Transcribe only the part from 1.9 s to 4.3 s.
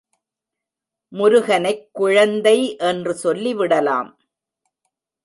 குழந்தை என்று சொல்லிவிடலாம்.